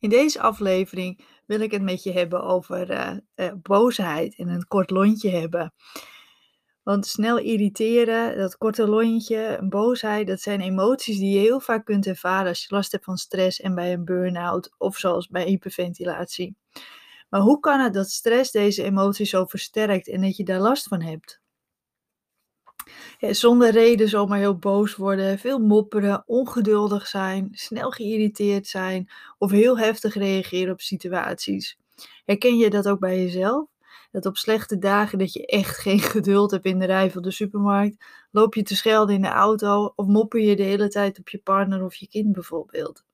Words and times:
In 0.00 0.08
deze 0.08 0.40
aflevering 0.40 1.24
wil 1.46 1.60
ik 1.60 1.70
het 1.70 1.82
met 1.82 2.02
je 2.02 2.12
hebben 2.12 2.42
over 2.42 2.90
uh, 2.90 3.12
uh, 3.36 3.52
boosheid 3.62 4.36
en 4.36 4.48
een 4.48 4.66
kort 4.66 4.90
lontje 4.90 5.30
hebben. 5.30 5.72
Want 6.82 7.06
snel 7.06 7.38
irriteren, 7.38 8.38
dat 8.38 8.56
korte 8.56 8.88
lontje, 8.88 9.66
boosheid, 9.68 10.26
dat 10.26 10.40
zijn 10.40 10.60
emoties 10.60 11.18
die 11.18 11.32
je 11.34 11.38
heel 11.38 11.60
vaak 11.60 11.84
kunt 11.84 12.06
ervaren 12.06 12.48
als 12.48 12.62
je 12.62 12.74
last 12.74 12.92
hebt 12.92 13.04
van 13.04 13.16
stress 13.16 13.60
en 13.60 13.74
bij 13.74 13.92
een 13.92 14.04
burn-out 14.04 14.74
of 14.78 14.96
zoals 14.96 15.28
bij 15.28 15.44
hyperventilatie. 15.44 16.56
Maar 17.28 17.40
hoe 17.40 17.60
kan 17.60 17.80
het 17.80 17.94
dat 17.94 18.10
stress 18.10 18.50
deze 18.50 18.82
emoties 18.82 19.30
zo 19.30 19.44
versterkt 19.44 20.08
en 20.08 20.20
dat 20.20 20.36
je 20.36 20.44
daar 20.44 20.60
last 20.60 20.88
van 20.88 21.02
hebt? 21.02 21.40
Zonder 23.20 23.70
reden 23.70 24.08
zomaar 24.08 24.38
heel 24.38 24.58
boos 24.58 24.96
worden, 24.96 25.38
veel 25.38 25.58
mopperen, 25.58 26.22
ongeduldig 26.26 27.06
zijn, 27.06 27.48
snel 27.52 27.90
geïrriteerd 27.90 28.66
zijn 28.66 29.10
of 29.38 29.50
heel 29.50 29.78
heftig 29.78 30.14
reageren 30.14 30.72
op 30.72 30.80
situaties. 30.80 31.78
Herken 32.24 32.56
je 32.56 32.70
dat 32.70 32.88
ook 32.88 33.00
bij 33.00 33.22
jezelf? 33.22 33.68
Dat 34.10 34.26
op 34.26 34.36
slechte 34.36 34.78
dagen 34.78 35.18
dat 35.18 35.32
je 35.32 35.46
echt 35.46 35.78
geen 35.86 36.00
geduld 36.00 36.50
hebt 36.50 36.64
in 36.64 36.78
de 36.78 36.86
rij 36.86 37.10
van 37.10 37.22
de 37.22 37.30
supermarkt, 37.30 38.04
loop 38.30 38.54
je 38.54 38.62
te 38.62 38.76
schelden 38.76 39.14
in 39.14 39.22
de 39.22 39.28
auto 39.28 39.92
of 39.96 40.06
mopper 40.06 40.40
je 40.40 40.56
de 40.56 40.62
hele 40.62 40.88
tijd 40.88 41.18
op 41.18 41.28
je 41.28 41.38
partner 41.38 41.84
of 41.84 41.94
je 41.94 42.08
kind 42.08 42.32
bijvoorbeeld. 42.32 43.04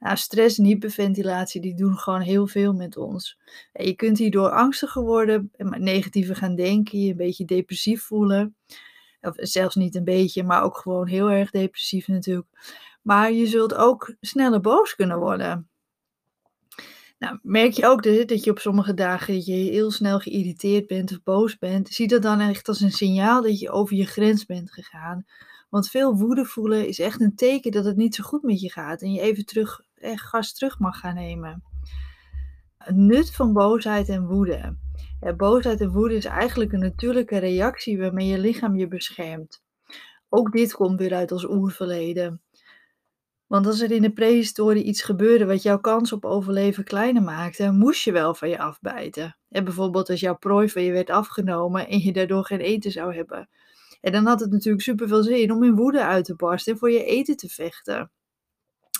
Nou, 0.00 0.16
stress 0.16 0.58
en 0.58 0.64
hyperventilatie 0.64 1.60
die 1.60 1.74
doen 1.74 1.98
gewoon 1.98 2.20
heel 2.20 2.46
veel 2.46 2.72
met 2.72 2.96
ons. 2.96 3.38
Je 3.72 3.94
kunt 3.94 4.18
hierdoor 4.18 4.50
angstiger 4.50 5.02
worden, 5.02 5.50
negatiever 5.58 6.36
gaan 6.36 6.54
denken, 6.54 7.00
je 7.00 7.10
een 7.10 7.16
beetje 7.16 7.44
depressief 7.44 8.02
voelen. 8.02 8.56
Of 9.20 9.34
zelfs 9.36 9.74
niet 9.74 9.94
een 9.94 10.04
beetje, 10.04 10.44
maar 10.44 10.62
ook 10.62 10.76
gewoon 10.76 11.06
heel 11.06 11.30
erg 11.30 11.50
depressief 11.50 12.08
natuurlijk. 12.08 12.48
Maar 13.02 13.32
je 13.32 13.46
zult 13.46 13.74
ook 13.74 14.14
sneller 14.20 14.60
boos 14.60 14.94
kunnen 14.94 15.18
worden. 15.18 15.68
Nou, 17.18 17.38
merk 17.42 17.72
je 17.72 17.86
ook 17.86 18.02
dat 18.28 18.44
je 18.44 18.50
op 18.50 18.58
sommige 18.58 18.94
dagen 18.94 19.34
je 19.34 19.52
heel 19.52 19.90
snel 19.90 20.18
geïrriteerd 20.18 20.86
bent 20.86 21.12
of 21.12 21.22
boos 21.22 21.58
bent. 21.58 21.88
Zie 21.88 22.08
dat 22.08 22.22
dan 22.22 22.40
echt 22.40 22.68
als 22.68 22.80
een 22.80 22.92
signaal 22.92 23.42
dat 23.42 23.58
je 23.58 23.70
over 23.70 23.96
je 23.96 24.06
grens 24.06 24.46
bent 24.46 24.72
gegaan. 24.72 25.24
Want 25.70 25.88
veel 25.88 26.16
woede 26.16 26.44
voelen 26.44 26.88
is 26.88 26.98
echt 26.98 27.20
een 27.20 27.34
teken 27.34 27.70
dat 27.70 27.84
het 27.84 27.96
niet 27.96 28.14
zo 28.14 28.24
goed 28.24 28.42
met 28.42 28.60
je 28.60 28.70
gaat. 28.70 29.02
En 29.02 29.12
je 29.12 29.20
even 29.20 29.44
terug, 29.44 29.80
echt 29.94 30.22
gas 30.22 30.52
terug 30.52 30.78
mag 30.78 30.98
gaan 30.98 31.14
nemen. 31.14 31.62
Een 32.78 33.06
nut 33.06 33.30
van 33.34 33.52
boosheid 33.52 34.08
en 34.08 34.26
woede. 34.26 34.76
Boosheid 35.36 35.80
en 35.80 35.92
woede 35.92 36.14
is 36.14 36.24
eigenlijk 36.24 36.72
een 36.72 36.80
natuurlijke 36.80 37.38
reactie 37.38 37.98
waarmee 37.98 38.26
je 38.26 38.38
lichaam 38.38 38.76
je 38.76 38.88
beschermt. 38.88 39.62
Ook 40.28 40.52
dit 40.52 40.72
komt 40.72 40.98
weer 40.98 41.14
uit 41.14 41.32
ons 41.32 41.44
oerverleden. 41.44 42.42
Want 43.46 43.66
als 43.66 43.80
er 43.80 43.90
in 43.90 44.02
de 44.02 44.12
prehistorie 44.12 44.84
iets 44.84 45.02
gebeurde 45.02 45.46
wat 45.46 45.62
jouw 45.62 45.78
kans 45.78 46.12
op 46.12 46.24
overleven 46.24 46.84
kleiner 46.84 47.22
maakte, 47.22 47.72
moest 47.72 48.02
je 48.02 48.12
wel 48.12 48.34
van 48.34 48.48
je 48.48 48.58
afbijten. 48.58 49.36
En 49.48 49.64
bijvoorbeeld 49.64 50.10
als 50.10 50.20
jouw 50.20 50.36
prooi 50.36 50.68
van 50.68 50.82
je 50.82 50.92
werd 50.92 51.10
afgenomen 51.10 51.88
en 51.88 51.98
je 51.98 52.12
daardoor 52.12 52.44
geen 52.44 52.60
eten 52.60 52.90
zou 52.90 53.14
hebben. 53.14 53.48
En 54.00 54.12
dan 54.12 54.26
had 54.26 54.40
het 54.40 54.50
natuurlijk 54.50 54.82
super 54.82 55.08
veel 55.08 55.22
zin 55.22 55.52
om 55.52 55.62
in 55.62 55.74
woede 55.74 56.04
uit 56.04 56.24
te 56.24 56.36
barsten 56.36 56.72
en 56.72 56.78
voor 56.78 56.90
je 56.90 57.04
eten 57.04 57.36
te 57.36 57.48
vechten. 57.48 58.10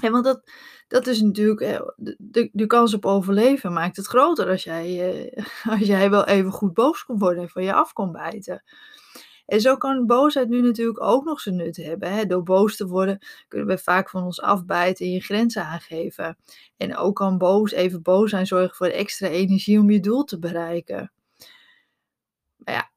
En 0.01 0.13
want 0.13 0.25
dat, 0.25 0.51
dat 0.89 1.07
is 1.07 1.21
natuurlijk, 1.21 1.61
eh, 1.61 1.81
de, 1.97 2.51
de, 2.53 2.67
kans 2.67 2.95
op 2.95 3.07
overleven 3.07 3.73
maakt 3.73 3.97
het 3.97 4.07
groter 4.07 4.49
als 4.49 4.65
jij, 4.65 5.13
eh, 5.13 5.45
als 5.73 5.87
jij 5.87 6.11
wel 6.11 6.27
even 6.27 6.53
goed 6.53 6.75
boos 6.75 7.05
kon 7.05 7.19
worden 7.19 7.43
en 7.43 7.49
van 7.49 7.63
je 7.63 7.73
af 7.73 7.93
kon 7.93 8.13
bijten. 8.13 8.63
En 9.47 9.61
zo 9.61 9.77
kan 9.77 10.07
boosheid 10.07 10.49
nu 10.49 10.61
natuurlijk 10.61 11.03
ook 11.03 11.25
nog 11.25 11.41
zijn 11.41 11.57
nut 11.57 11.77
hebben. 11.77 12.13
Hè? 12.13 12.27
Door 12.27 12.43
boos 12.43 12.77
te 12.77 12.87
worden 12.87 13.19
kunnen 13.49 13.69
we 13.69 13.79
vaak 13.79 14.11
van 14.11 14.25
ons 14.25 14.41
afbijten 14.41 15.07
en 15.07 15.13
je 15.13 15.21
grenzen 15.21 15.65
aangeven. 15.65 16.37
En 16.77 16.97
ook 16.97 17.17
kan 17.17 17.39
boos, 17.39 17.73
even 17.73 18.03
boos 18.03 18.31
zijn, 18.31 18.47
zorgen 18.47 18.77
voor 18.77 18.87
extra 18.87 19.29
energie 19.29 19.79
om 19.79 19.91
je 19.91 20.01
doel 20.01 20.25
te 20.25 20.39
bereiken. 20.39 21.13
Maar 22.57 22.75
ja, 22.75 22.91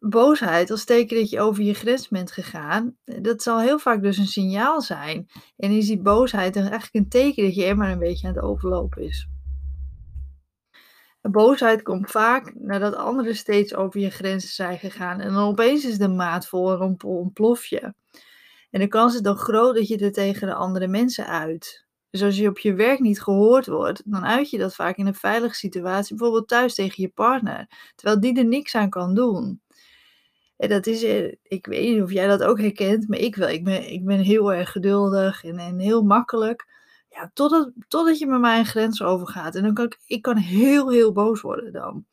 boosheid 0.00 0.70
als 0.70 0.84
teken 0.84 1.16
dat 1.16 1.30
je 1.30 1.40
over 1.40 1.62
je 1.62 1.74
grens 1.74 2.08
bent 2.08 2.32
gegaan, 2.32 2.96
eh, 3.04 3.22
dat 3.22 3.42
zal 3.42 3.60
heel 3.60 3.78
vaak 3.78 4.02
dus 4.02 4.18
een 4.18 4.26
signaal 4.26 4.80
zijn. 4.80 5.26
En 5.56 5.70
is 5.70 5.86
die 5.86 6.02
boosheid 6.02 6.56
eigenlijk 6.56 6.94
een 6.94 7.08
teken 7.08 7.44
dat 7.44 7.54
je 7.54 7.64
er 7.64 7.76
maar 7.76 7.90
een 7.90 7.98
beetje 7.98 8.28
aan 8.28 8.34
het 8.34 8.42
overlopen 8.42 9.02
is. 9.02 9.28
boosheid 11.30 11.82
komt 11.82 12.10
vaak 12.10 12.54
nadat 12.54 12.94
anderen 12.94 13.36
steeds 13.36 13.74
over 13.74 14.00
je 14.00 14.10
grenzen 14.10 14.48
zijn 14.48 14.78
gegaan. 14.78 15.20
En 15.20 15.32
dan 15.32 15.48
opeens 15.48 15.84
is 15.84 15.98
de 15.98 16.08
maat 16.08 16.46
vol 16.46 16.72
en 16.72 16.96
ontplof 17.04 17.66
je. 17.66 17.94
En 18.70 18.80
de 18.80 18.88
kans 18.88 19.14
is 19.14 19.20
dan 19.20 19.36
groot 19.36 19.74
dat 19.74 19.88
je 19.88 19.98
er 19.98 20.12
tegen 20.12 20.46
de 20.46 20.54
andere 20.54 20.86
mensen 20.86 21.26
uit. 21.26 21.86
Dus 22.10 22.22
als 22.22 22.36
je 22.36 22.48
op 22.48 22.58
je 22.58 22.74
werk 22.74 23.00
niet 23.00 23.22
gehoord 23.22 23.66
wordt, 23.66 24.02
dan 24.04 24.24
uit 24.24 24.50
je 24.50 24.58
dat 24.58 24.74
vaak 24.74 24.96
in 24.96 25.06
een 25.06 25.14
veilige 25.14 25.54
situatie, 25.54 26.16
bijvoorbeeld 26.16 26.48
thuis 26.48 26.74
tegen 26.74 27.02
je 27.02 27.08
partner, 27.08 27.92
terwijl 27.94 28.20
die 28.20 28.38
er 28.38 28.46
niks 28.46 28.74
aan 28.74 28.90
kan 28.90 29.14
doen. 29.14 29.60
En 30.56 30.68
dat 30.68 30.86
is, 30.86 31.02
eh, 31.02 31.32
ik 31.42 31.66
weet 31.66 31.94
niet 31.94 32.02
of 32.02 32.12
jij 32.12 32.26
dat 32.26 32.42
ook 32.42 32.60
herkent, 32.60 33.08
maar 33.08 33.18
ik 33.18 33.36
wel. 33.36 33.48
Ik 33.48 33.64
ben, 33.64 33.92
ik 33.92 34.04
ben 34.04 34.20
heel 34.20 34.52
erg 34.52 34.72
geduldig 34.72 35.44
en, 35.44 35.58
en 35.58 35.78
heel 35.78 36.02
makkelijk. 36.02 36.66
Ja, 37.10 37.30
totdat, 37.34 37.70
totdat 37.88 38.18
je 38.18 38.26
met 38.26 38.40
mij 38.40 38.58
een 38.58 38.66
grens 38.66 39.02
overgaat. 39.02 39.54
En 39.54 39.62
dan 39.62 39.74
kan 39.74 39.84
ik, 39.84 39.98
ik 40.06 40.22
kan 40.22 40.36
heel, 40.36 40.90
heel 40.90 41.12
boos 41.12 41.40
worden 41.40 41.72
dan. 41.72 42.06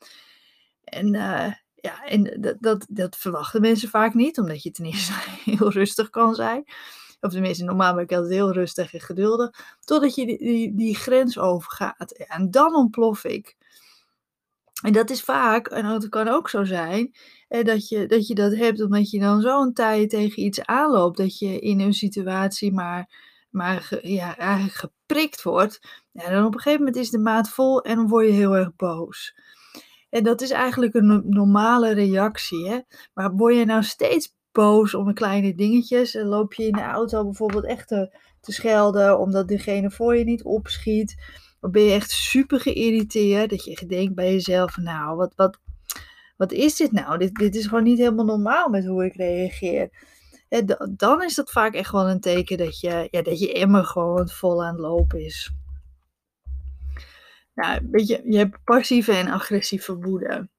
En 0.84 1.14
uh, 1.14 1.54
ja, 1.76 2.06
en 2.06 2.42
dat, 2.42 2.56
dat, 2.59 2.86
dat 2.90 3.18
verwachten 3.18 3.62
mensen 3.62 3.90
vaak 3.90 4.14
niet, 4.14 4.40
omdat 4.40 4.64
je 4.64 4.72
ten 4.72 4.86
eerste 4.86 5.14
heel 5.52 5.72
rustig 5.72 6.10
kan 6.10 6.36
zijn. 6.36 6.64
Of 7.20 7.31
tenminste, 7.31 7.64
normaal 7.64 7.94
ben 7.94 8.04
ik 8.04 8.12
altijd 8.12 8.31
heel 8.31 8.52
rustig 8.52 8.94
en 8.94 9.00
geduldig. 9.00 9.78
Totdat 9.80 10.16
je 10.16 10.25
die, 10.25 10.75
die 10.75 10.96
grens 10.96 11.38
overgaat. 11.38 12.12
En 12.12 12.52
dan 12.52 12.75
ontplof 12.75 13.24
ik. 13.24 13.56
En 14.84 14.94
dat 14.94 15.10
is 15.10 15.22
vaak, 15.22 15.68
en 15.68 15.84
dat 15.84 16.10
kan 16.10 16.28
ook 16.28 16.50
zo 16.50 16.64
zijn, 16.64 17.16
dat, 17.62 17.90
je, 17.90 18.06
dat 18.06 18.28
je 18.28 18.36
dat 18.36 18.56
hebt 18.56 18.81
omdat 18.81 19.09
je 19.09 19.19
dan 19.19 19.41
zo'n 19.41 19.74
tijd 19.74 20.09
tegen 20.09 20.44
iets 20.44 20.66
aanloopt. 20.66 21.18
Dat 21.18 21.38
je 21.38 21.59
in 21.59 21.80
een 21.80 21.94
situatie 21.94 22.74
maar, 22.74 23.09
maar 23.50 24.00
ja, 24.02 24.38
eigenlijk 24.38 24.75
geprikt 24.75 25.44
wordt. 25.44 25.80
En 26.13 26.34
dan 26.34 26.46
op 26.46 26.53
een 26.53 26.59
gegeven 26.59 26.86
moment 26.86 27.03
is 27.03 27.09
de 27.09 27.19
maat 27.19 27.50
vol 27.50 27.81
en 27.81 27.96
dan 27.96 28.08
word 28.08 28.25
je 28.25 28.31
heel 28.31 28.56
erg 28.56 28.75
boos. 28.75 29.36
En 30.09 30.24
dat 30.24 30.42
is 30.42 30.52
eigenlijk 30.52 30.94
een 30.94 31.24
normale 31.25 31.94
reactie. 31.94 32.69
Hè? 32.69 32.80
Maar 33.13 33.31
word 33.31 33.56
je 33.56 33.66
nou 33.66 33.84
steeds 33.84 34.36
boos 34.52 34.94
om 34.94 35.13
kleine 35.13 35.56
dingetjes. 35.56 36.16
En 36.16 36.25
loop 36.25 36.53
je 36.53 36.66
in 36.66 36.72
de 36.72 36.81
auto 36.81 37.24
bijvoorbeeld 37.24 37.66
echt 37.66 37.88
te, 37.88 38.18
te 38.42 38.52
schelden 38.52 39.19
omdat 39.19 39.47
degene 39.47 39.92
voor 39.92 40.18
je 40.18 40.24
niet 40.24 40.44
opschiet. 40.44 41.16
Of 41.62 41.72
ben 41.72 41.84
je 41.84 41.92
echt 41.92 42.12
super 42.12 42.59
geïrriteerd 42.59 43.50
dat 43.50 43.63
je 43.63 43.86
denkt 43.86 44.16
bij 44.16 44.31
jezelf, 44.31 44.78
nou 44.78 45.16
wat, 45.16 45.34
wat, 45.36 45.59
wat 46.36 46.52
is 46.52 46.76
dit 46.76 46.92
nou? 46.92 47.18
Dit, 47.18 47.36
dit 47.36 47.56
is 47.56 47.66
gewoon 47.66 47.84
niet 47.84 47.98
helemaal 47.98 48.26
normaal 48.26 48.70
met 48.70 48.86
hoe 48.86 49.06
ik 49.06 49.16
reageer. 49.16 49.90
dan 50.96 51.24
is 51.24 51.36
dat 51.36 51.52
vaak 51.52 51.74
echt 51.74 51.92
wel 51.92 52.10
een 52.10 52.20
teken 52.20 52.58
dat 52.58 52.80
je, 52.80 53.08
ja, 53.12 53.22
dat 53.22 53.40
je 53.40 53.54
emmer 53.54 53.86
gewoon 53.86 54.30
vol 54.30 54.64
aan 54.64 54.74
het 54.74 54.82
lopen 54.82 55.26
is. 55.26 55.52
Nou, 57.54 57.88
weet 57.92 58.08
je, 58.08 58.38
hebt 58.38 58.64
passieve 58.64 59.14
en 59.14 59.28
agressieve 59.28 59.96
woede. 59.96 60.50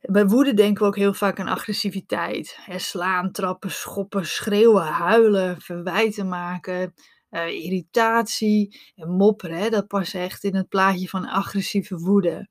Bij 0.00 0.26
woede 0.26 0.54
denken 0.54 0.82
we 0.82 0.88
ook 0.88 0.96
heel 0.96 1.14
vaak 1.14 1.40
aan 1.40 1.48
agressiviteit. 1.48 2.58
slaan, 2.76 3.32
trappen, 3.32 3.70
schoppen, 3.70 4.26
schreeuwen, 4.26 4.86
huilen, 4.86 5.60
verwijten 5.60 6.28
maken, 6.28 6.94
uh, 7.30 7.48
irritatie 7.48 8.80
en 8.94 9.10
mopperen. 9.10 9.70
Dat 9.70 9.86
past 9.86 10.14
echt 10.14 10.44
in 10.44 10.54
het 10.54 10.68
plaatje 10.68 11.08
van 11.08 11.26
agressieve 11.26 11.96
woede. 11.96 12.48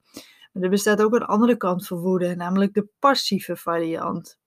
Er 0.61 0.69
bestaat 0.69 1.01
ook 1.01 1.13
een 1.13 1.25
andere 1.25 1.57
kant 1.57 1.87
van 1.87 1.97
woede, 1.97 2.35
namelijk 2.35 2.73
de 2.73 2.87
passieve 2.99 3.55
variant. 3.55 4.39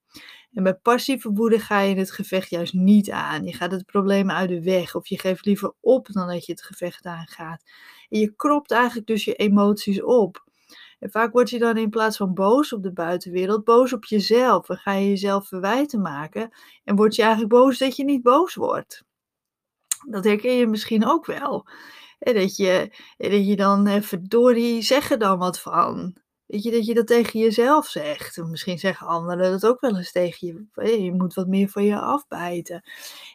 En 0.53 0.63
bij 0.63 0.75
passieve 0.75 1.33
woede 1.33 1.59
ga 1.59 1.81
je 1.81 1.97
het 1.97 2.11
gevecht 2.11 2.51
juist 2.51 2.73
niet 2.73 3.11
aan. 3.11 3.45
Je 3.45 3.53
gaat 3.53 3.71
het 3.71 3.87
probleem 3.87 4.31
uit 4.31 4.49
de 4.49 4.63
weg 4.63 4.95
of 4.95 5.07
je 5.07 5.19
geeft 5.19 5.45
liever 5.45 5.73
op 5.81 6.07
dan 6.07 6.29
dat 6.29 6.47
je 6.47 6.53
het 6.53 6.63
gevecht 6.63 7.07
aangaat. 7.07 7.63
En 8.09 8.19
je 8.19 8.33
kropt 8.37 8.71
eigenlijk 8.71 9.07
dus 9.07 9.25
je 9.25 9.35
emoties 9.35 10.03
op. 10.03 10.45
En 10.99 11.11
vaak 11.11 11.33
word 11.33 11.51
je 11.51 11.59
dan 11.59 11.77
in 11.77 11.91
plaats 11.91 12.17
van 12.17 12.35
boos 12.35 12.73
op 12.73 12.83
de 12.83 12.93
buitenwereld, 12.93 13.65
boos 13.65 13.93
op 13.93 14.05
jezelf. 14.05 14.69
En 14.69 14.77
ga 14.77 14.93
je 14.93 15.09
jezelf 15.09 15.49
verwijten 15.49 16.01
maken. 16.01 16.51
En 16.85 16.97
word 16.97 17.15
je 17.15 17.23
eigenlijk 17.23 17.53
boos 17.53 17.79
dat 17.79 17.97
je 17.97 18.05
niet 18.05 18.23
boos 18.23 18.55
wordt. 18.55 19.05
Dat 20.09 20.25
herken 20.25 20.55
je 20.55 20.67
misschien 20.67 21.07
ook 21.07 21.27
wel. 21.27 21.67
En 22.23 22.35
dat 22.35 22.57
je, 22.57 22.91
dat 23.17 23.47
je 23.47 23.57
dan, 23.57 23.87
eh, 23.87 24.03
verdorie, 24.03 24.83
zeg 24.83 25.11
er 25.11 25.19
dan 25.19 25.39
wat 25.39 25.61
van. 25.61 26.17
Weet 26.47 26.63
je, 26.63 26.71
dat 26.71 26.87
je 26.87 26.95
dat 26.95 27.07
tegen 27.07 27.41
jezelf 27.41 27.87
zegt. 27.87 28.37
En 28.37 28.51
misschien 28.51 28.79
zeggen 28.79 29.07
anderen 29.07 29.51
dat 29.51 29.67
ook 29.67 29.81
wel 29.81 29.97
eens 29.97 30.13
tegen 30.13 30.69
je. 30.75 31.03
Je 31.03 31.13
moet 31.13 31.35
wat 31.35 31.47
meer 31.47 31.69
van 31.69 31.85
je 31.85 32.01
afbijten. 32.01 32.83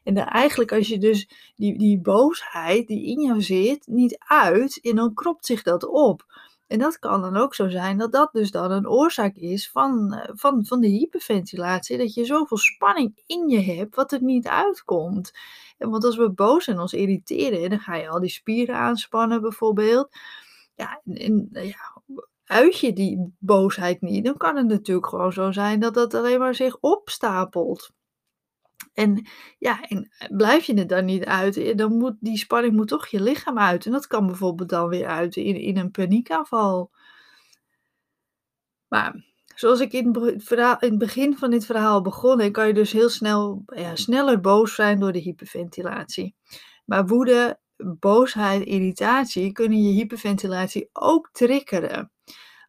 En 0.04 0.14
dan 0.14 0.26
eigenlijk 0.26 0.72
als 0.72 0.88
je 0.88 0.98
dus 0.98 1.30
die, 1.56 1.78
die 1.78 2.02
boosheid 2.02 2.88
die 2.88 3.06
in 3.06 3.22
jou 3.22 3.42
zit, 3.42 3.88
niet 3.88 4.18
uit, 4.20 4.80
en 4.82 4.96
dan 4.96 5.14
kropt 5.14 5.46
zich 5.46 5.64
dat 5.64 5.86
op. 5.88 6.26
En 6.68 6.80
dat 6.80 7.00
kan 7.00 7.22
dan 7.22 7.38
ook 7.38 7.56
zo 7.56 7.70
zijn 7.70 7.98
dat 7.98 8.12
dat 8.12 8.30
dus 8.32 8.52
dan 8.52 8.72
een 8.72 8.90
oorzaak 8.90 9.36
is 9.36 9.72
van, 9.72 10.14
eh, 10.14 10.32
van, 10.36 10.66
van 10.66 10.82
de 10.82 10.88
hyperventilatie. 10.88 11.98
Dat 11.98 12.14
je 12.14 12.26
zoveel 12.26 12.58
spanning 12.58 13.22
in 13.26 13.48
je 13.50 13.62
hebt 13.62 13.96
wat 13.96 14.12
er 14.12 14.24
niet 14.24 14.48
uitkomt. 14.48 15.32
En 15.78 15.90
want 15.90 16.04
als 16.04 16.18
we 16.18 16.32
boos 16.32 16.68
en 16.68 16.80
ons 16.80 16.94
irriteren, 16.94 17.70
dan 17.70 17.80
ga 17.80 17.96
je 17.96 18.10
al 18.10 18.20
die 18.20 18.30
spieren 18.30 18.76
aanspannen 18.76 19.42
bijvoorbeeld. 19.42 20.10
Ja, 20.76 21.02
en, 21.06 21.50
ja, 21.52 22.02
uit 22.46 22.80
je 22.80 22.94
die 22.94 23.36
boosheid 23.40 24.02
niet, 24.02 24.26
dan 24.26 24.38
kan 24.38 24.56
het 24.56 24.68
natuurlijk 24.68 25.08
gewoon 25.08 25.34
zo 25.34 25.52
zijn 25.52 25.80
dat 25.80 25.94
dat 25.94 26.14
alleen 26.14 26.40
maar 26.40 26.56
zich 26.56 26.78
opstapelt. 26.80 27.92
En 28.98 29.28
ja, 29.58 29.82
en 29.82 30.10
blijf 30.30 30.66
je 30.66 30.74
het 30.74 30.90
dan 30.90 31.06
niet 31.06 31.26
uit, 31.26 31.78
dan 31.78 31.98
moet 31.98 32.16
die 32.20 32.38
spanning 32.38 32.76
moet 32.76 32.88
toch 32.88 33.08
je 33.08 33.22
lichaam 33.22 33.60
uit. 33.60 33.86
En 33.86 33.92
dat 33.92 34.08
kan 34.08 34.26
bijvoorbeeld 34.26 34.70
dan 34.70 34.88
weer 34.88 35.08
uit 35.08 35.36
in, 35.36 35.56
in 35.56 35.78
een 35.78 35.92
paniekaanval. 35.92 36.92
Maar 38.88 39.26
zoals 39.56 39.80
ik 39.80 39.94
in 39.94 40.16
het, 40.16 40.52
in 40.52 40.90
het 40.90 40.98
begin 40.98 41.38
van 41.38 41.50
dit 41.50 41.66
verhaal 41.66 42.02
begon, 42.02 42.52
kan 42.52 42.68
je 42.68 42.74
dus 42.74 42.92
heel 42.92 43.10
snel, 43.10 43.64
ja, 43.66 43.96
sneller 43.96 44.40
boos 44.40 44.76
zijn 44.76 45.00
door 45.00 45.12
de 45.12 45.20
hyperventilatie. 45.20 46.36
Maar 46.86 47.06
woede, 47.06 47.60
boosheid, 48.00 48.64
irritatie 48.64 49.52
kunnen 49.52 49.82
je 49.82 49.92
hyperventilatie 49.92 50.90
ook 50.94 51.30
triggeren. 51.32 52.12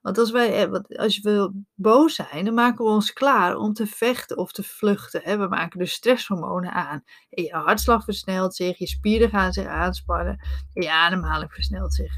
Want 0.01 0.19
als, 0.19 0.31
wij, 0.31 0.67
eh, 0.67 0.99
als 0.99 1.21
we 1.21 1.53
boos 1.75 2.15
zijn, 2.15 2.45
dan 2.45 2.55
maken 2.55 2.85
we 2.85 2.91
ons 2.91 3.13
klaar 3.13 3.57
om 3.57 3.73
te 3.73 3.87
vechten 3.87 4.37
of 4.37 4.53
te 4.53 4.63
vluchten. 4.63 5.39
We 5.39 5.49
maken 5.49 5.79
dus 5.79 5.93
stresshormonen 5.93 6.73
aan. 6.73 7.03
En 7.31 7.43
je 7.43 7.53
hartslag 7.53 8.05
versnelt 8.05 8.55
zich, 8.55 8.79
je 8.79 8.87
spieren 8.87 9.31
gaan 9.31 9.53
zich 9.53 9.67
aanspannen. 9.67 10.39
En 10.75 10.83
je 10.83 10.93
ademhaling 10.93 11.53
versnelt 11.53 11.95
zich. 11.95 12.13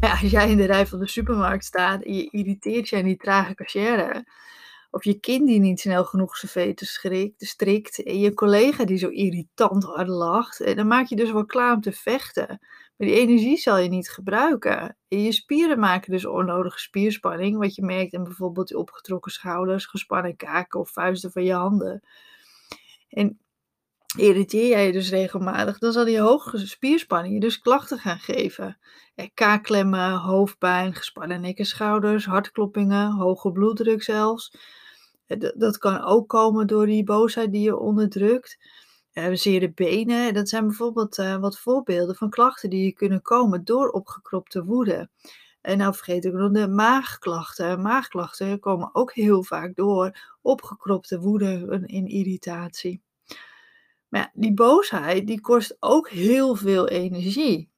Als 0.00 0.20
jij 0.30 0.50
in 0.50 0.56
de 0.56 0.64
rij 0.64 0.86
van 0.86 0.98
de 0.98 1.08
supermarkt 1.08 1.64
staat 1.64 2.02
en 2.02 2.14
je 2.14 2.30
irriteert 2.30 2.88
je 2.88 2.96
aan 2.96 3.04
die 3.04 3.16
trage 3.16 3.54
cashier, 3.54 4.24
of 4.90 5.04
je 5.04 5.20
kind 5.20 5.46
die 5.46 5.60
niet 5.60 5.80
snel 5.80 6.04
genoeg 6.04 6.36
zijn 6.36 6.52
veten 6.52 6.86
strikt, 7.36 8.02
en 8.02 8.18
je 8.18 8.34
collega 8.34 8.84
die 8.84 8.98
zo 8.98 9.08
irritant 9.08 9.84
hard 9.84 10.08
lacht, 10.08 10.60
en 10.60 10.76
dan 10.76 10.86
maak 10.86 11.06
je 11.06 11.16
dus 11.16 11.32
wel 11.32 11.46
klaar 11.46 11.74
om 11.74 11.80
te 11.80 11.92
vechten. 11.92 12.58
Die 13.02 13.14
energie 13.14 13.56
zal 13.56 13.78
je 13.78 13.88
niet 13.88 14.10
gebruiken. 14.10 14.96
je 15.08 15.32
spieren 15.32 15.78
maken 15.78 16.12
dus 16.12 16.26
onnodige 16.26 16.78
spierspanning, 16.78 17.58
wat 17.58 17.74
je 17.74 17.84
merkt 17.84 18.12
in 18.12 18.24
bijvoorbeeld 18.24 18.74
opgetrokken 18.74 19.32
schouders, 19.32 19.86
gespannen 19.86 20.36
kaken 20.36 20.80
of 20.80 20.90
vuisten 20.90 21.32
van 21.32 21.44
je 21.44 21.52
handen. 21.52 22.02
En 23.08 23.38
irriteer 24.16 24.68
jij 24.68 24.86
je 24.86 24.92
dus 24.92 25.10
regelmatig, 25.10 25.78
dan 25.78 25.92
zal 25.92 26.04
die 26.04 26.20
hoge 26.20 26.66
spierspanning 26.66 27.34
je 27.34 27.40
dus 27.40 27.58
klachten 27.58 27.98
gaan 27.98 28.18
geven. 28.18 28.78
kaakklemmen, 29.34 30.12
hoofdpijn, 30.12 30.94
gespannen 30.94 31.40
nek 31.40 31.58
en 31.58 31.64
schouders, 31.64 32.24
hartkloppingen, 32.24 33.12
hoge 33.12 33.52
bloeddruk 33.52 34.02
zelfs. 34.02 34.56
Dat 35.54 35.78
kan 35.78 36.02
ook 36.04 36.28
komen 36.28 36.66
door 36.66 36.86
die 36.86 37.04
boosheid 37.04 37.52
die 37.52 37.62
je 37.62 37.76
onderdrukt 37.76 38.58
uh, 39.14 39.34
zere 39.34 39.72
benen. 39.72 40.34
Dat 40.34 40.48
zijn 40.48 40.66
bijvoorbeeld 40.66 41.18
uh, 41.18 41.36
wat 41.36 41.58
voorbeelden 41.58 42.16
van 42.16 42.30
klachten 42.30 42.70
die 42.70 42.92
kunnen 42.92 43.22
komen 43.22 43.64
door 43.64 43.88
opgekropte 43.88 44.64
woede. 44.64 45.08
En 45.60 45.78
nou 45.78 45.94
vergeet 45.94 46.24
ik 46.24 46.32
nog 46.32 46.50
de 46.50 46.68
maagklachten. 46.68 47.82
Maagklachten 47.82 48.60
komen 48.60 48.94
ook 48.94 49.12
heel 49.12 49.42
vaak 49.42 49.76
door 49.76 50.18
opgekropte 50.42 51.20
woede 51.20 51.66
en 51.86 52.06
irritatie. 52.06 53.02
Maar 54.08 54.20
ja, 54.20 54.30
die 54.34 54.54
boosheid 54.54 55.26
die 55.26 55.40
kost 55.40 55.76
ook 55.80 56.08
heel 56.08 56.54
veel 56.54 56.88
energie. 56.88 57.70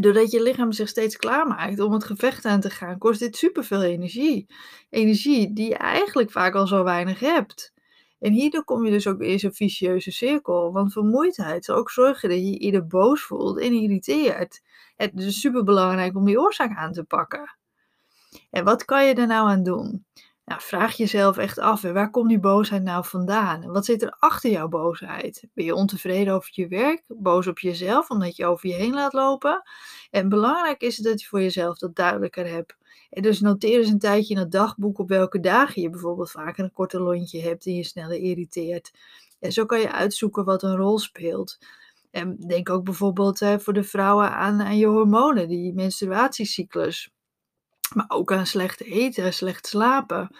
Doordat 0.00 0.30
je 0.30 0.42
lichaam 0.42 0.72
zich 0.72 0.88
steeds 0.88 1.16
klaarmaakt 1.16 1.80
om 1.80 1.92
het 1.92 2.04
gevecht 2.04 2.44
aan 2.44 2.60
te 2.60 2.70
gaan, 2.70 2.98
kost 2.98 3.20
dit 3.20 3.36
superveel 3.36 3.82
energie. 3.82 4.46
Energie 4.90 5.52
die 5.52 5.68
je 5.68 5.76
eigenlijk 5.76 6.30
vaak 6.30 6.54
al 6.54 6.66
zo 6.66 6.84
weinig 6.84 7.20
hebt. 7.20 7.72
En 8.22 8.32
hierdoor 8.32 8.64
kom 8.64 8.84
je 8.84 8.90
dus 8.90 9.06
ook 9.06 9.20
in 9.20 9.38
zo'n 9.38 9.52
vicieuze 9.52 10.10
cirkel. 10.10 10.72
Want 10.72 10.92
vermoeidheid 10.92 11.64
zal 11.64 11.76
ook 11.76 11.90
zorgen 11.90 12.28
dat 12.28 12.38
je 12.38 12.50
je 12.50 12.58
ieder 12.58 12.86
boos 12.86 13.22
voelt 13.22 13.58
en 13.58 13.72
irriteert. 13.72 14.62
Het 14.96 15.12
is 15.14 15.24
dus 15.24 15.40
super 15.40 15.64
belangrijk 15.64 16.16
om 16.16 16.24
die 16.24 16.40
oorzaak 16.40 16.76
aan 16.76 16.92
te 16.92 17.04
pakken. 17.04 17.56
En 18.50 18.64
wat 18.64 18.84
kan 18.84 19.06
je 19.06 19.14
er 19.14 19.26
nou 19.26 19.48
aan 19.48 19.62
doen? 19.62 20.04
Nou, 20.52 20.64
vraag 20.64 20.96
jezelf 20.96 21.36
echt 21.36 21.58
af, 21.58 21.80
waar 21.80 22.10
komt 22.10 22.28
die 22.28 22.40
boosheid 22.40 22.82
nou 22.82 23.04
vandaan? 23.04 23.72
Wat 23.72 23.84
zit 23.84 24.02
er 24.02 24.16
achter 24.18 24.50
jouw 24.50 24.68
boosheid? 24.68 25.44
Ben 25.54 25.64
je 25.64 25.74
ontevreden 25.74 26.34
over 26.34 26.50
je 26.52 26.68
werk? 26.68 27.02
Boos 27.08 27.46
op 27.46 27.58
jezelf 27.58 28.10
omdat 28.10 28.36
je 28.36 28.46
over 28.46 28.68
je 28.68 28.74
heen 28.74 28.94
laat 28.94 29.12
lopen? 29.12 29.62
En 30.10 30.28
belangrijk 30.28 30.82
is 30.82 30.96
dat 30.96 31.20
je 31.20 31.26
voor 31.26 31.40
jezelf 31.40 31.78
dat 31.78 31.96
duidelijker 31.96 32.46
hebt. 32.46 32.76
En 33.10 33.22
dus 33.22 33.40
noteer 33.40 33.78
eens 33.78 33.88
een 33.88 33.98
tijdje 33.98 34.34
in 34.34 34.40
het 34.40 34.52
dagboek 34.52 34.98
op 34.98 35.08
welke 35.08 35.40
dagen 35.40 35.82
je 35.82 35.90
bijvoorbeeld 35.90 36.30
vaker 36.30 36.64
een 36.64 36.72
korte 36.72 37.00
lontje 37.00 37.40
hebt 37.40 37.66
en 37.66 37.74
je 37.74 37.84
sneller 37.84 38.18
irriteert. 38.18 38.92
En 39.40 39.52
zo 39.52 39.66
kan 39.66 39.80
je 39.80 39.92
uitzoeken 39.92 40.44
wat 40.44 40.62
een 40.62 40.76
rol 40.76 40.98
speelt. 40.98 41.58
En 42.10 42.36
denk 42.36 42.70
ook 42.70 42.84
bijvoorbeeld 42.84 43.40
hè, 43.40 43.60
voor 43.60 43.72
de 43.72 43.84
vrouwen 43.84 44.30
aan, 44.30 44.62
aan 44.62 44.78
je 44.78 44.86
hormonen, 44.86 45.48
die 45.48 45.74
menstruatiecyclus. 45.74 47.11
Maar 47.94 48.04
ook 48.08 48.32
aan 48.32 48.46
slecht 48.46 48.82
eten, 48.82 49.32
slecht 49.32 49.66
slapen. 49.66 50.36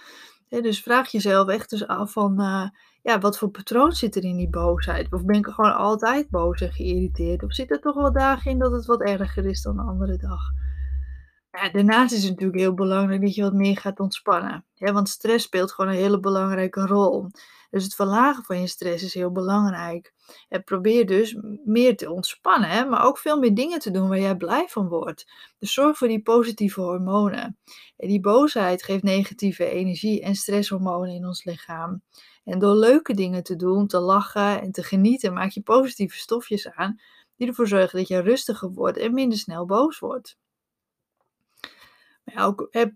dus 0.48 0.82
vraag 0.82 1.10
jezelf 1.10 1.48
echt 1.48 1.72
eens 1.72 1.86
af 1.86 2.12
van, 2.12 2.40
uh, 2.40 2.68
ja, 3.02 3.18
wat 3.18 3.38
voor 3.38 3.50
patroon 3.50 3.92
zit 3.92 4.16
er 4.16 4.24
in 4.24 4.36
die 4.36 4.50
boosheid? 4.50 5.12
Of 5.12 5.24
ben 5.24 5.38
ik 5.38 5.46
gewoon 5.46 5.76
altijd 5.76 6.30
boos 6.30 6.60
en 6.60 6.72
geïrriteerd? 6.72 7.42
Of 7.42 7.54
zit 7.54 7.70
er 7.70 7.80
toch 7.80 7.94
wel 7.94 8.12
dagen 8.12 8.50
in 8.50 8.58
dat 8.58 8.72
het 8.72 8.86
wat 8.86 9.00
erger 9.00 9.46
is 9.46 9.62
dan 9.62 9.76
de 9.76 9.82
andere 9.82 10.16
dag? 10.16 10.40
Ja, 11.52 11.68
daarnaast 11.68 12.12
is 12.12 12.22
het 12.22 12.30
natuurlijk 12.30 12.58
heel 12.58 12.74
belangrijk 12.74 13.20
dat 13.20 13.34
je 13.34 13.42
wat 13.42 13.52
meer 13.52 13.76
gaat 13.76 14.00
ontspannen. 14.00 14.64
Want 14.78 15.08
stress 15.08 15.44
speelt 15.44 15.72
gewoon 15.72 15.90
een 15.90 15.96
hele 15.96 16.20
belangrijke 16.20 16.86
rol. 16.86 17.30
Dus 17.70 17.84
het 17.84 17.94
verlagen 17.94 18.44
van 18.44 18.60
je 18.60 18.66
stress 18.66 19.04
is 19.04 19.14
heel 19.14 19.32
belangrijk. 19.32 20.12
Probeer 20.64 21.06
dus 21.06 21.36
meer 21.64 21.96
te 21.96 22.10
ontspannen, 22.10 22.68
hè, 22.68 22.84
maar 22.84 23.04
ook 23.04 23.18
veel 23.18 23.38
meer 23.38 23.54
dingen 23.54 23.78
te 23.78 23.90
doen 23.90 24.08
waar 24.08 24.18
jij 24.18 24.36
blij 24.36 24.66
van 24.68 24.88
wordt. 24.88 25.26
Dus 25.58 25.72
zorg 25.72 25.98
voor 25.98 26.08
die 26.08 26.22
positieve 26.22 26.80
hormonen. 26.80 27.58
En 27.96 28.08
die 28.08 28.20
boosheid 28.20 28.82
geeft 28.82 29.02
negatieve 29.02 29.64
energie 29.64 30.22
en 30.22 30.34
stresshormonen 30.34 31.14
in 31.14 31.26
ons 31.26 31.44
lichaam. 31.44 32.02
En 32.44 32.58
door 32.58 32.74
leuke 32.74 33.14
dingen 33.14 33.42
te 33.42 33.56
doen, 33.56 33.86
te 33.86 33.98
lachen 33.98 34.60
en 34.60 34.72
te 34.72 34.82
genieten, 34.82 35.32
maak 35.32 35.50
je 35.50 35.62
positieve 35.62 36.16
stofjes 36.16 36.70
aan 36.70 37.00
die 37.36 37.48
ervoor 37.48 37.68
zorgen 37.68 37.98
dat 37.98 38.08
je 38.08 38.18
rustiger 38.20 38.72
wordt 38.72 38.98
en 38.98 39.14
minder 39.14 39.38
snel 39.38 39.66
boos 39.66 39.98
wordt. 39.98 40.36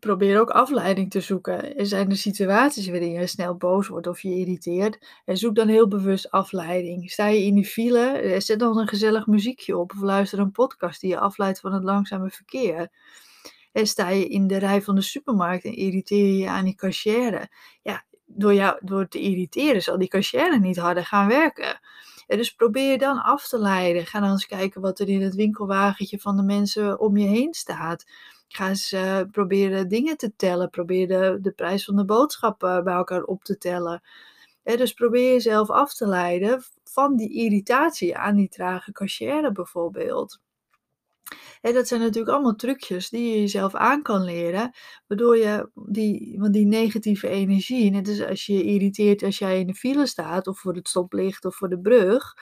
Probeer 0.00 0.40
ook 0.40 0.50
afleiding 0.50 1.10
te 1.10 1.20
zoeken. 1.20 1.76
Er 1.76 1.86
zijn 1.86 2.10
er 2.10 2.16
situaties 2.16 2.88
waarin 2.88 3.10
je 3.10 3.26
snel 3.26 3.56
boos 3.56 3.88
wordt 3.88 4.06
of 4.06 4.20
je 4.20 4.34
irriteert. 4.34 5.20
En 5.24 5.36
zoek 5.36 5.54
dan 5.54 5.68
heel 5.68 5.88
bewust 5.88 6.30
afleiding. 6.30 7.10
Sta 7.10 7.26
je 7.26 7.44
in 7.44 7.54
die 7.54 7.64
file, 7.64 8.06
eh, 8.06 8.40
zet 8.40 8.58
dan 8.58 8.78
een 8.78 8.88
gezellig 8.88 9.26
muziekje 9.26 9.76
op 9.76 9.92
of 9.92 10.00
luister 10.00 10.38
een 10.38 10.52
podcast 10.52 11.00
die 11.00 11.10
je 11.10 11.18
afleidt 11.18 11.60
van 11.60 11.72
het 11.72 11.82
langzame 11.82 12.30
verkeer. 12.30 12.90
En 13.72 13.86
sta 13.86 14.08
je 14.08 14.28
in 14.28 14.46
de 14.46 14.56
rij 14.56 14.82
van 14.82 14.94
de 14.94 15.02
supermarkt 15.02 15.64
en 15.64 15.76
irriteer 15.76 16.32
je 16.32 16.48
aan 16.48 16.64
die 16.64 16.74
cashier. 16.74 17.48
Ja, 17.82 18.04
door, 18.26 18.54
jou, 18.54 18.78
door 18.80 19.08
te 19.08 19.20
irriteren 19.20 19.82
zal 19.82 19.98
die 19.98 20.08
cashier 20.08 20.60
niet 20.60 20.76
harder 20.76 21.04
gaan 21.04 21.28
werken. 21.28 21.80
En 22.26 22.36
dus 22.36 22.54
probeer 22.54 22.98
dan 22.98 23.22
af 23.22 23.48
te 23.48 23.58
leiden. 23.58 24.06
Ga 24.06 24.20
dan 24.20 24.30
eens 24.30 24.46
kijken 24.46 24.80
wat 24.80 24.98
er 24.98 25.08
in 25.08 25.22
het 25.22 25.34
winkelwagentje 25.34 26.18
van 26.18 26.36
de 26.36 26.42
mensen 26.42 27.00
om 27.00 27.16
je 27.16 27.26
heen 27.26 27.54
staat. 27.54 28.04
Ga 28.48 28.68
eens 28.68 28.92
uh, 28.92 29.20
proberen 29.30 29.88
dingen 29.88 30.16
te 30.16 30.36
tellen. 30.36 30.70
Probeer 30.70 31.06
de, 31.08 31.38
de 31.40 31.52
prijs 31.52 31.84
van 31.84 31.96
de 31.96 32.04
boodschappen 32.04 32.84
bij 32.84 32.94
elkaar 32.94 33.22
op 33.22 33.44
te 33.44 33.58
tellen. 33.58 34.02
dus 34.62 34.92
probeer 34.92 35.32
jezelf 35.32 35.70
af 35.70 35.94
te 35.94 36.06
leiden 36.06 36.62
van 36.84 37.16
die 37.16 37.32
irritatie 37.32 38.16
aan 38.16 38.36
die 38.36 38.48
trage 38.48 38.92
cashier 38.92 39.52
bijvoorbeeld. 39.52 40.40
Dat 41.60 41.88
zijn 41.88 42.00
natuurlijk 42.00 42.34
allemaal 42.34 42.54
trucjes 42.54 43.08
die 43.08 43.28
je 43.32 43.40
jezelf 43.40 43.74
aan 43.74 44.02
kan 44.02 44.24
leren, 44.24 44.74
waardoor 45.06 45.36
je 45.36 45.70
die, 45.74 46.36
want 46.38 46.52
die 46.52 46.66
negatieve 46.66 47.28
energie, 47.28 47.90
net 47.90 48.08
als 48.08 48.24
als 48.24 48.46
je 48.46 48.52
je 48.52 48.64
irriteert 48.64 49.22
als 49.22 49.38
jij 49.38 49.60
in 49.60 49.66
de 49.66 49.74
file 49.74 50.06
staat 50.06 50.46
of 50.46 50.58
voor 50.58 50.74
het 50.74 50.88
stoplicht 50.88 51.44
of 51.44 51.56
voor 51.56 51.68
de 51.68 51.80
brug, 51.80 52.34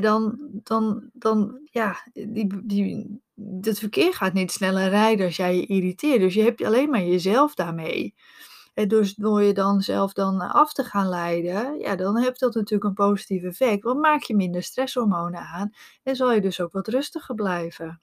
dan, 0.00 0.38
dan, 0.62 1.10
dan 1.12 1.60
ja, 1.70 1.96
die, 2.12 2.66
die, 2.66 3.20
het 3.60 3.78
verkeer 3.78 4.14
gaat 4.14 4.32
niet 4.32 4.52
sneller 4.52 4.88
rijden 4.88 5.26
als 5.26 5.36
jij 5.36 5.56
je 5.56 5.66
irriteert. 5.66 6.20
Dus 6.20 6.34
je 6.34 6.42
hebt 6.42 6.64
alleen 6.64 6.90
maar 6.90 7.04
jezelf 7.04 7.54
daarmee. 7.54 8.14
Dus 8.86 9.14
door 9.14 9.42
je 9.42 9.52
dan 9.52 9.80
zelf 9.80 10.12
dan 10.12 10.40
af 10.40 10.72
te 10.72 10.84
gaan 10.84 11.08
leiden, 11.08 11.78
ja, 11.78 11.96
dan 11.96 12.16
heeft 12.18 12.40
dat 12.40 12.54
natuurlijk 12.54 12.84
een 12.84 13.06
positief 13.06 13.42
effect. 13.42 13.82
Want 13.82 14.00
maak 14.00 14.22
je 14.22 14.36
minder 14.36 14.62
stresshormonen 14.62 15.40
aan 15.40 15.72
en 16.02 16.16
zal 16.16 16.32
je 16.32 16.40
dus 16.40 16.60
ook 16.60 16.72
wat 16.72 16.88
rustiger 16.88 17.34
blijven. 17.34 18.00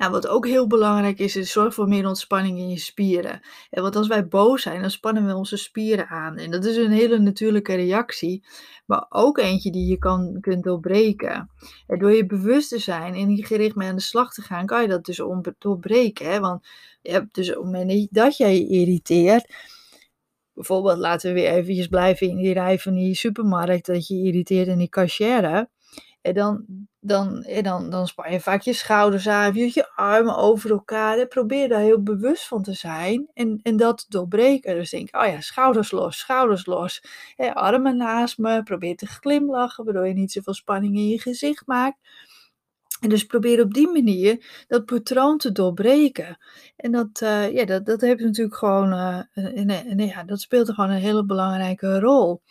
Nou, 0.00 0.12
wat 0.12 0.28
ook 0.28 0.46
heel 0.46 0.66
belangrijk 0.66 1.18
is, 1.18 1.36
is 1.36 1.52
zorg 1.52 1.74
voor 1.74 1.88
meer 1.88 2.06
ontspanning 2.06 2.58
in 2.58 2.68
je 2.68 2.78
spieren. 2.78 3.40
En 3.70 3.82
want 3.82 3.96
als 3.96 4.08
wij 4.08 4.28
boos 4.28 4.62
zijn, 4.62 4.80
dan 4.80 4.90
spannen 4.90 5.26
we 5.26 5.34
onze 5.34 5.56
spieren 5.56 6.08
aan. 6.08 6.36
En 6.36 6.50
dat 6.50 6.64
is 6.64 6.76
een 6.76 6.90
hele 6.90 7.18
natuurlijke 7.18 7.74
reactie, 7.74 8.46
maar 8.86 9.06
ook 9.08 9.38
eentje 9.38 9.70
die 9.70 9.86
je 9.86 9.98
kan, 9.98 10.38
kunt 10.40 10.64
doorbreken. 10.64 11.50
En 11.86 11.98
door 11.98 12.12
je 12.12 12.26
bewust 12.26 12.68
te 12.68 12.78
zijn 12.78 13.14
en 13.14 13.28
hier 13.28 13.46
gericht 13.46 13.74
mee 13.74 13.88
aan 13.88 13.96
de 13.96 14.02
slag 14.02 14.34
te 14.34 14.42
gaan, 14.42 14.66
kan 14.66 14.82
je 14.82 14.88
dat 14.88 15.04
dus 15.04 15.22
doorbreken. 15.58 16.30
Hè? 16.30 16.40
Want 16.40 16.66
hebt 17.02 17.34
dus 17.34 17.48
op 17.56 17.62
het 17.64 17.72
moment 17.72 18.08
dat 18.10 18.36
jij 18.36 18.54
je 18.54 18.68
irriteert, 18.68 19.54
bijvoorbeeld 20.52 20.98
laten 20.98 21.34
we 21.34 21.40
weer 21.40 21.50
eventjes 21.50 21.86
blijven 21.86 22.28
in 22.28 22.36
die 22.36 22.52
rij 22.52 22.78
van 22.78 22.94
die 22.94 23.14
supermarkt, 23.14 23.86
dat 23.86 24.06
je 24.06 24.14
irriteert 24.14 24.66
in 24.66 24.78
die 24.78 24.88
cashier. 24.88 25.68
En 26.20 26.34
dan, 26.34 26.64
dan, 27.00 27.42
en 27.42 27.62
dan, 27.62 27.90
dan 27.90 28.06
span 28.06 28.32
je 28.32 28.40
vaak 28.40 28.62
je 28.62 28.72
schouders 28.72 29.28
aan, 29.28 29.54
je 29.54 29.70
je 29.74 29.90
armen 29.94 30.36
over 30.36 30.70
elkaar. 30.70 31.18
En 31.18 31.28
probeer 31.28 31.68
daar 31.68 31.80
heel 31.80 32.02
bewust 32.02 32.46
van 32.46 32.62
te 32.62 32.72
zijn 32.72 33.30
en, 33.34 33.60
en 33.62 33.76
dat 33.76 34.06
doorbreken. 34.08 34.74
Dus 34.74 34.90
denk, 34.90 35.16
oh 35.16 35.26
ja, 35.26 35.40
schouders 35.40 35.90
los, 35.90 36.18
schouders 36.18 36.66
los. 36.66 37.02
armen 37.52 37.96
naast 37.96 38.38
me, 38.38 38.62
probeer 38.62 38.96
te 38.96 39.06
glimlachen, 39.06 39.84
waardoor 39.84 40.06
je 40.06 40.14
niet 40.14 40.32
zoveel 40.32 40.54
spanning 40.54 40.96
in 40.96 41.08
je 41.08 41.20
gezicht 41.20 41.66
maakt. 41.66 41.98
En 43.00 43.08
dus 43.08 43.24
probeer 43.24 43.62
op 43.62 43.74
die 43.74 43.88
manier 43.88 44.64
dat 44.68 44.84
patroon 44.84 45.38
te 45.38 45.52
doorbreken. 45.52 46.38
En 46.76 46.92
dat, 46.92 47.20
uh, 47.22 47.52
ja, 47.52 47.64
dat, 47.64 47.86
dat 47.86 48.00
heeft 48.00 48.20
natuurlijk 48.20 48.56
gewoon, 48.56 48.92
uh, 48.92 50.06
ja, 50.08 50.24
dat 50.24 50.40
speelt 50.40 50.70
gewoon 50.70 50.90
een 50.90 51.00
hele 51.00 51.24
belangrijke 51.24 52.00
rol. 52.00 52.42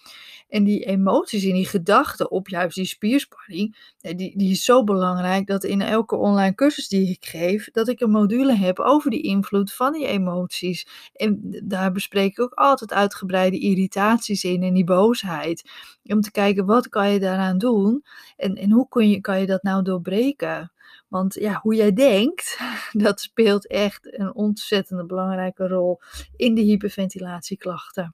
En 0.49 0.63
die 0.63 0.85
emoties 0.85 1.43
en 1.43 1.53
die 1.53 1.65
gedachten 1.65 2.31
op 2.31 2.47
juist 2.47 2.75
die 2.75 2.85
spierspanning, 2.85 3.75
die, 3.99 4.37
die 4.37 4.51
is 4.51 4.63
zo 4.63 4.83
belangrijk 4.83 5.47
dat 5.47 5.63
in 5.63 5.81
elke 5.81 6.15
online 6.15 6.55
cursus 6.55 6.87
die 6.87 7.09
ik 7.09 7.25
geef, 7.25 7.71
dat 7.71 7.87
ik 7.87 7.99
een 7.99 8.11
module 8.11 8.53
heb 8.53 8.79
over 8.79 9.11
die 9.11 9.21
invloed 9.21 9.73
van 9.73 9.93
die 9.93 10.07
emoties. 10.07 10.87
En 11.13 11.39
daar 11.63 11.91
bespreek 11.91 12.31
ik 12.31 12.39
ook 12.39 12.53
altijd 12.53 12.93
uitgebreide 12.93 13.59
irritaties 13.59 14.43
in 14.43 14.63
en 14.63 14.73
die 14.73 14.83
boosheid. 14.83 15.69
Om 16.03 16.21
te 16.21 16.31
kijken 16.31 16.65
wat 16.65 16.89
kan 16.89 17.09
je 17.09 17.19
daaraan 17.19 17.57
doen 17.57 18.03
en, 18.37 18.55
en 18.55 18.71
hoe 18.71 18.87
kun 18.87 19.09
je, 19.09 19.21
kan 19.21 19.39
je 19.39 19.45
dat 19.45 19.63
nou 19.63 19.83
doorbreken. 19.83 20.71
Want 21.07 21.33
ja, 21.33 21.59
hoe 21.61 21.75
jij 21.75 21.93
denkt, 21.93 22.59
dat 23.05 23.21
speelt 23.21 23.67
echt 23.67 24.19
een 24.19 24.35
ontzettende 24.35 25.05
belangrijke 25.05 25.67
rol 25.67 25.99
in 26.35 26.55
de 26.55 26.61
hyperventilatieklachten. 26.61 28.13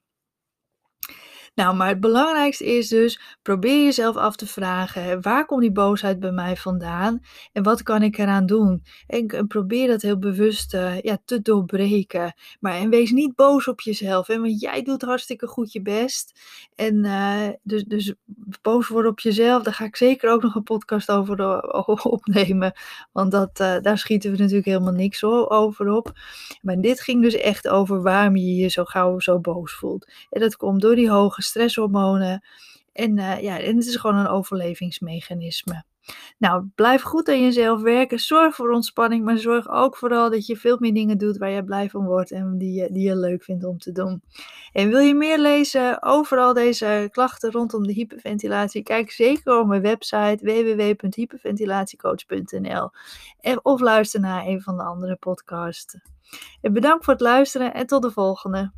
Nou, 1.56 1.76
maar 1.76 1.88
het 1.88 2.00
belangrijkste 2.00 2.66
is 2.66 2.88
dus, 2.88 3.20
probeer 3.42 3.84
jezelf 3.84 4.16
af 4.16 4.36
te 4.36 4.48
vragen, 4.48 5.22
waar 5.22 5.46
komt 5.46 5.62
die 5.62 5.72
boosheid 5.72 6.20
bij 6.20 6.32
mij 6.32 6.56
vandaan 6.56 7.20
en 7.54 7.64
wat 7.64 7.84
kan 7.84 8.04
ik 8.04 8.18
eraan 8.18 8.46
doen? 8.46 8.84
En, 9.08 9.48
probeer 9.48 9.88
dat 9.88 10.02
heel 10.02 10.20
bewust 10.20 10.74
uh, 10.74 11.02
ja, 11.02 11.18
te 11.26 11.42
doorbreken. 11.42 12.34
Maar 12.60 12.74
en 12.74 12.90
wees 12.90 13.12
niet 13.12 13.36
boos 13.36 13.68
op 13.68 13.82
jezelf, 13.82 14.28
hè, 14.28 14.40
want 14.40 14.60
jij 14.62 14.84
doet 14.84 15.02
hartstikke 15.02 15.48
goed 15.48 15.72
je 15.72 15.82
best. 15.82 16.40
En 16.76 17.04
uh, 17.06 17.48
dus, 17.64 17.84
dus 17.84 18.14
boos 18.62 18.88
worden 18.88 19.12
op 19.12 19.20
jezelf, 19.20 19.64
daar 19.64 19.74
ga 19.74 19.86
ik 19.86 19.96
zeker 19.96 20.30
ook 20.30 20.42
nog 20.42 20.56
een 20.56 20.64
podcast 20.64 21.12
over 21.12 21.62
opnemen, 22.04 22.74
want 23.12 23.32
dat, 23.32 23.58
daar 23.58 23.98
schieten 23.98 24.32
we 24.32 24.38
natuurlijk 24.38 24.66
helemaal 24.66 24.94
niks 24.94 25.24
over 25.24 25.90
op. 25.90 26.12
Maar 26.62 26.82
dit 26.82 27.02
ging 27.02 27.22
dus 27.22 27.36
echt 27.36 27.68
over 27.68 28.02
waarom 28.02 28.36
je 28.36 28.56
je 28.56 28.68
zo 28.68 28.84
gauw 28.84 29.20
zo 29.20 29.40
boos 29.40 29.74
voelt. 29.74 30.12
En 30.30 30.42
dat 30.42 30.58
komt 30.58 30.82
door 30.82 30.96
die 30.96 31.10
hoge 31.10 31.44
stresshormonen. 31.46 32.44
En, 32.94 33.18
uh, 33.18 33.42
ja, 33.42 33.60
en 33.60 33.76
het 33.76 33.86
is 33.86 33.96
gewoon 33.96 34.16
een 34.16 34.28
overlevingsmechanisme. 34.28 35.86
Nou, 36.38 36.68
blijf 36.76 37.02
goed 37.02 37.30
aan 37.30 37.42
jezelf 37.42 37.82
werken. 37.82 38.20
Zorg 38.20 38.56
voor 38.56 38.72
ontspanning, 38.72 39.26
maar 39.26 39.38
zorg 39.38 39.70
ook 39.70 39.98
vooral 39.98 40.30
dat 40.30 40.46
je 40.46 40.58
veel 40.58 40.78
meer 40.80 40.94
dingen 40.94 41.18
doet 41.18 41.38
waar 41.38 41.50
je 41.50 41.64
blij 41.64 41.90
van 41.90 42.06
wordt 42.06 42.32
en 42.32 42.58
die 42.58 42.74
je, 42.74 42.92
die 42.92 43.08
je 43.08 43.16
leuk 43.16 43.44
vindt 43.44 43.64
om 43.64 43.78
te 43.78 43.92
doen. 43.92 44.22
En 44.72 44.90
wil 44.90 45.00
je 45.00 45.16
meer 45.16 45.40
lezen 45.40 46.04
over 46.04 46.38
al 46.38 46.54
deze 46.54 47.08
klachten 47.12 47.52
rondom 47.52 47.88
de 47.88 47.94
hyperventilatie? 47.94 48.84
Kijk 48.84 49.12
zeker 49.12 49.60
op 49.60 49.68
mijn 49.68 49.82
website 49.82 50.38
www.hyperventilatiecoach.nl 50.42 52.90
of 53.62 53.80
luister 53.80 54.20
naar 54.20 54.46
een 54.46 54.62
van 54.62 54.78
de 54.78 54.84
andere 54.84 55.16
podcasts. 55.16 55.98
En 56.62 56.74
bedankt 56.74 57.06
voor 57.06 57.14
het 57.14 57.22
luisteren 57.22 57.74
en 57.74 57.86
tot 57.86 58.02
de 58.02 58.12
volgende. 58.12 58.72